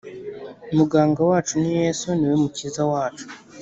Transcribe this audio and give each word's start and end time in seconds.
Muganga 0.77 1.21
wacu 1.29 1.53
ni 1.61 1.71
yesu 1.79 2.07
niwe 2.17 2.35
mukiza 2.43 2.81
wacu 2.91 3.25